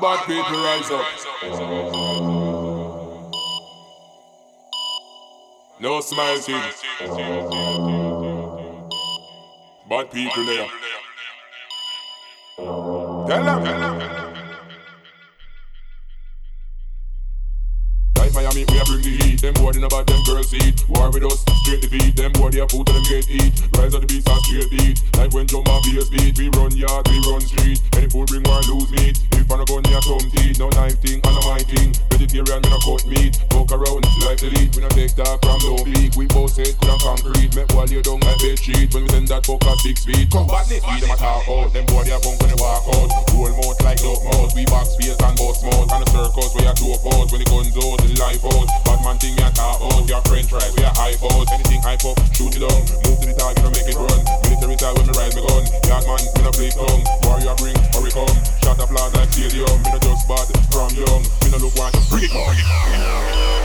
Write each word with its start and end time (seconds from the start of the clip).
bad 0.00 0.26
people 0.26 0.58
rise 0.64 0.90
up. 0.90 1.06
No 5.80 6.00
smile 6.00 6.38
team. 6.38 6.62
Bad 9.88 10.10
people 10.10 10.44
there. 10.46 10.68
Tell 12.56 13.44
them. 13.44 13.64
Tell 13.64 13.98
them. 13.98 14.27
Them 19.48 19.64
boy 19.64 19.70
in 19.70 19.84
about 19.84 20.06
them 20.06 20.20
girls 20.28 20.52
eat. 20.52 20.84
War 20.92 21.08
with 21.08 21.24
us, 21.24 21.40
straight 21.64 21.80
defeat. 21.80 22.14
Them 22.14 22.32
boy 22.36 22.52
they 22.52 22.60
a 22.60 22.68
food 22.68 22.84
them 22.84 23.00
get 23.08 23.24
eat. 23.32 23.56
Rise 23.80 23.96
of 23.96 24.04
the 24.04 24.06
beast 24.06 24.28
and 24.28 24.44
straight 24.44 24.68
beat. 24.68 25.00
Like 25.16 25.32
when 25.32 25.48
jump 25.48 25.64
and 25.72 25.80
bass 25.88 26.12
beat. 26.12 26.36
We 26.36 26.52
run 26.52 26.76
yard, 26.76 27.08
we 27.08 27.16
run 27.24 27.40
street. 27.40 27.80
Any 27.96 28.12
fool 28.12 28.28
bring 28.28 28.44
war 28.44 28.60
lose 28.68 28.92
meat. 29.00 29.16
If 29.40 29.48
I 29.48 29.56
no 29.56 29.64
gun, 29.64 29.80
me 29.88 29.96
a 29.96 30.04
thumb 30.04 30.28
teeth. 30.36 30.60
No 30.60 30.68
knife 30.76 31.00
thing, 31.00 31.24
I 31.24 31.32
no 31.32 31.40
my 31.48 31.64
thing. 31.64 31.96
Vegetarian, 32.12 32.60
me 32.60 32.68
no 32.68 32.76
cut 32.84 33.08
meat. 33.08 33.40
Fuck 33.48 33.72
around, 33.72 34.04
life 34.20 34.36
delete. 34.36 34.76
We 34.76 34.84
no 34.84 34.92
take 34.92 35.16
talk 35.16 35.40
from 35.40 35.56
no 35.64 35.80
peak. 35.80 36.12
We 36.12 36.28
both 36.28 36.60
it, 36.60 36.76
could 36.76 37.00
concrete. 37.00 37.48
Make 37.56 37.72
wall 37.72 37.88
you 37.88 38.04
down 38.04 38.20
like 38.28 38.36
bed 38.44 38.60
sheet. 38.60 38.92
When 38.92 39.08
we 39.08 39.16
send 39.16 39.32
that 39.32 39.48
fucker 39.48 39.72
six 39.80 40.04
feet. 40.04 40.28
Come 40.28 40.44
back, 40.44 40.68
feed 40.68 40.84
them 40.84 41.08
a 41.08 41.16
talk 41.16 41.48
out. 41.48 41.72
Them 41.72 41.88
boy 41.88 42.04
they 42.04 42.12
a 42.12 42.20
punk 42.20 42.36
when 42.44 42.52
they 42.52 42.60
walk 42.60 42.84
out. 42.84 43.08
Roll 43.32 43.48
mouth 43.56 43.80
like 43.80 43.96
dog 44.04 44.20
mouth. 44.28 44.52
We 44.52 44.68
box 44.68 44.92
space 44.92 45.16
and 45.16 45.36
bust 45.40 45.64
mouth. 45.64 45.88
And 45.88 46.04
the 46.04 46.08
circus 46.12 46.52
where 46.52 46.68
you 46.68 46.76
two 46.76 46.92
pose. 47.00 47.32
When 47.32 47.40
the 47.40 47.48
guns 47.48 47.72
out, 47.72 47.96
the 48.04 48.12
life 48.20 48.44
out. 48.44 48.68
Bad 48.84 49.00
man 49.00 49.16
thing 49.16 49.37
french 50.28 50.48
fries, 50.50 50.72
we. 50.76 50.84
Anything 51.52 51.82
shoot 52.32 52.54
it 52.54 52.62
down. 52.62 52.80
Move 53.04 53.18
to 53.20 53.26
the 53.26 53.34
target 53.34 53.64
make 53.74 53.88
it 53.88 53.96
run. 53.96 54.20
Military 54.44 54.76
style 54.76 54.94
when 54.94 55.06
rise 55.16 55.34
gun. 55.34 55.64
Man, 55.88 56.02
no 56.44 56.50
play. 56.52 56.70
Warrior 57.24 57.54
bring, 57.58 57.78
hurry 57.92 58.10
come. 58.10 58.36
Shot 58.62 58.78
applause 58.78 59.14
like 59.14 59.32
stadium. 59.32 59.66
Me 59.82 59.90
no 59.90 59.98
just 59.98 60.28
bad 60.28 60.46
from 60.70 60.90
young. 60.94 61.22
Me 61.42 61.48
no 61.50 61.58
look 61.58 61.74
one, 61.76 61.92
bring 62.10 62.24
it 62.24 62.34
on. 62.34 63.57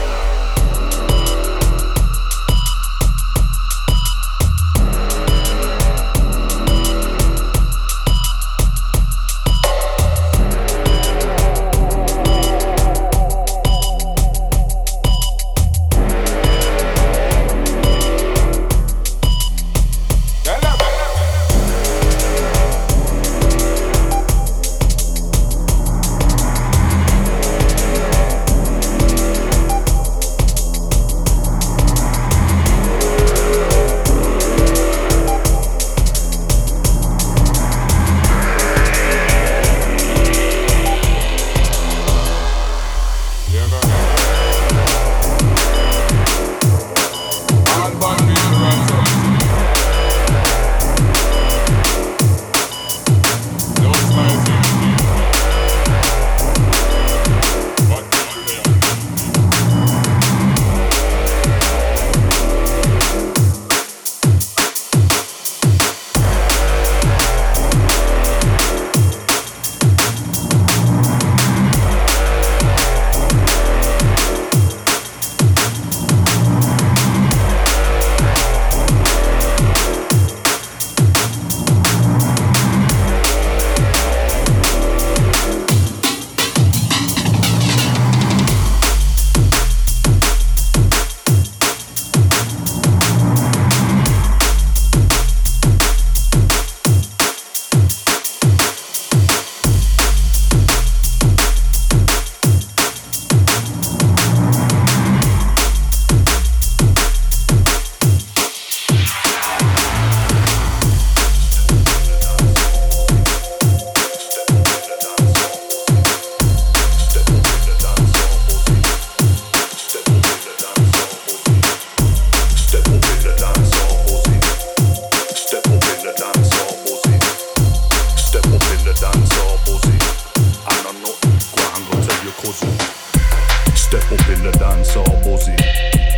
Step 133.84 134.10
up 134.10 134.28
in 134.28 134.42
the 134.42 134.50
dance 134.58 134.96
or 134.96 135.04
buzzing. 135.22 135.60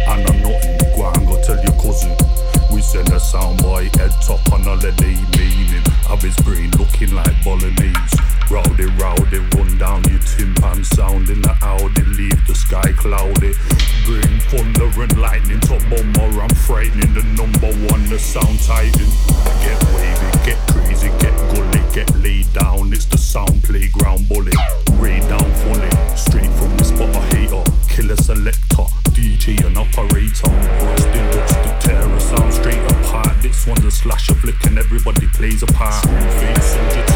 And 0.06 0.22
I'm 0.22 0.40
nothing, 0.40 0.78
go 0.94 1.10
and 1.10 1.26
go 1.26 1.36
tell 1.42 1.58
your 1.58 1.74
cousin. 1.82 2.14
We 2.72 2.80
send 2.80 3.10
a 3.10 3.18
sound 3.18 3.60
boy 3.60 3.90
head 3.98 4.14
top 4.22 4.40
on 4.52 4.62
holiday, 4.62 5.18
meaning 5.36 5.82
of 6.08 6.22
his 6.22 6.36
brain 6.46 6.70
looking 6.78 7.12
like 7.12 7.34
bolognese. 7.42 8.16
Rowdy, 8.48 8.86
rowdy, 9.02 9.42
run 9.58 9.76
down 9.78 10.04
your 10.06 10.22
timpan 10.22 10.86
sound 10.86 11.28
in 11.28 11.42
the 11.42 11.52
Audi, 11.60 12.04
leave 12.14 12.46
the 12.46 12.54
sky 12.54 12.92
cloudy. 12.96 13.52
Bring 14.06 14.38
thunder 14.48 14.88
and 15.02 15.18
lightning 15.18 15.60
to 15.66 15.76
bummer, 15.90 16.40
I'm 16.40 16.54
frightening 16.54 17.12
the 17.12 17.24
number 17.34 17.74
one, 17.90 18.08
the 18.08 18.18
sound 18.18 18.62
titan. 18.62 19.10
Get 19.60 19.82
wavy, 19.92 20.30
get 20.46 20.58
crazy, 20.70 21.10
get 21.18 21.34
gully, 21.52 21.82
get 21.92 22.08
laid 22.22 22.46
down, 22.54 22.92
it's 22.92 23.06
the 23.06 23.18
sound 23.18 23.64
playground 23.64 24.28
bully. 24.28 24.54
Ray 25.02 25.20
down 25.28 25.50
funny, 25.66 25.90
straight 26.16 26.52
from 26.56 26.75
selector, 28.26 28.86
DJ 29.14 29.64
and 29.64 29.78
operator. 29.78 30.50
Watch 30.50 31.04
the 31.14 31.22
to 31.62 31.78
tear 31.80 32.02
a 32.02 32.20
sound 32.20 32.52
straight 32.52 32.82
apart. 32.90 33.40
This 33.40 33.68
one's 33.68 33.84
a 33.84 33.90
slash 33.90 34.28
of 34.30 34.38
flick 34.38 34.60
and 34.64 34.78
everybody 34.78 35.28
plays 35.28 35.62
a 35.62 35.66
part. 35.66 36.04
Face 36.04 36.74
soldier 36.74 37.15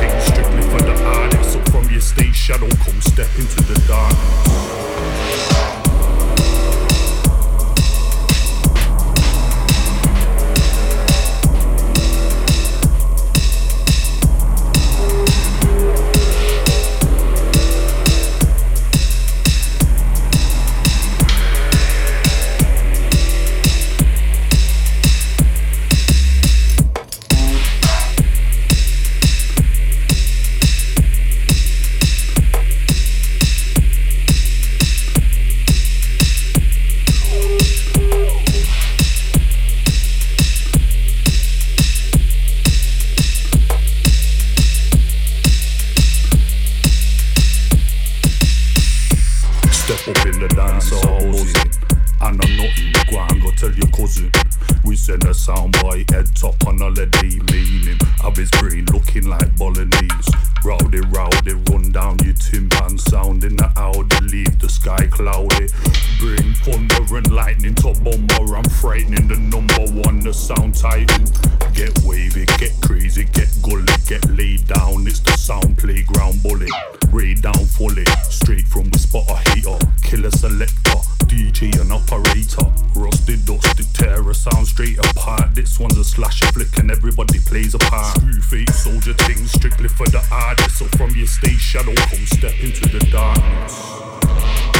operator. 82.59 82.81
Rusty, 82.95 83.37
dusty, 83.45 83.85
terror, 83.93 84.35
sound 84.35 84.67
straight 84.67 84.99
apart. 84.99 85.55
This 85.55 85.79
one's 85.79 85.97
a 85.97 86.05
slasher 86.05 86.47
flick 86.47 86.77
and 86.79 86.91
everybody 86.91 87.39
plays 87.41 87.75
a 87.75 87.79
part. 87.79 88.19
True 88.21 88.41
fate, 88.41 88.71
soldier 88.71 89.15
things, 89.15 89.53
strictly 89.53 89.89
for 89.89 90.07
the 90.09 90.23
artist. 90.31 90.79
So 90.79 90.85
from 90.97 91.11
your 91.15 91.27
stage 91.27 91.61
shadow, 91.61 91.95
come 91.95 92.27
step 92.27 92.55
into 92.61 92.89
the 92.89 93.01
darkness. 93.11 94.80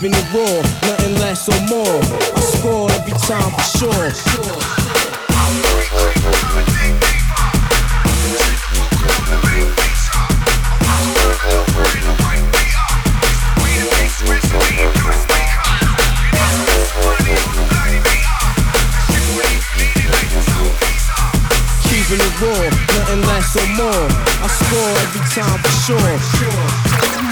keeping 0.00 0.18
it 0.18 0.32
raw, 0.32 0.62
nothing 0.88 1.14
less 1.16 1.46
or 1.46 1.60
more. 1.68 2.00
I 2.34 2.40
score 2.40 2.90
every 2.92 3.12
time 3.12 3.52
for 3.52 3.60
sure. 3.60 4.10
Keeping 21.90 22.20
it 22.24 22.40
raw, 22.40 22.70
nothing 22.96 23.20
less 23.20 23.54
or 23.54 23.66
more. 23.76 24.08
I 24.40 24.48
score 24.48 24.92
every 25.04 25.20
time 25.28 25.58
for 25.60 25.68
sure. 25.84 27.29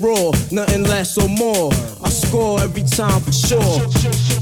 raw, 0.00 0.30
nothing 0.50 0.84
less 0.84 1.18
or 1.18 1.28
more. 1.28 1.72
I 2.02 2.08
score 2.08 2.60
every 2.60 2.82
time 2.82 3.20
for 3.20 3.32
sure. 3.32 4.37